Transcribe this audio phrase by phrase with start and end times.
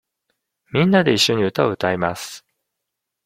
[0.73, 2.43] みんなでいっしょに歌を歌います。